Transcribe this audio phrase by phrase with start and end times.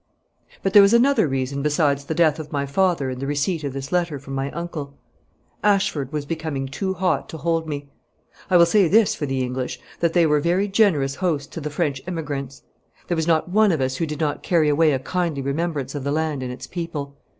[0.63, 3.71] But there was another reason besides the death of my father and the receipt of
[3.73, 4.97] this letter from my uncle.
[5.63, 7.91] Ashford was becoming too hot to hold me.
[8.49, 11.69] I will say this for the English, that they were very generous hosts to the
[11.69, 12.63] French emigrants.
[13.09, 16.03] There was not one of us who did not carry away a kindly remembrance of
[16.03, 17.19] the land and its people.